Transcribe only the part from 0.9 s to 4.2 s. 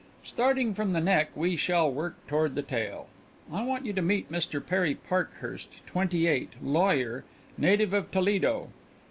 the neck we shall work toward the tail. I want you to